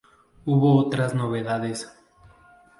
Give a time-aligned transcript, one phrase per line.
[0.45, 1.87] Hubo otras novedades.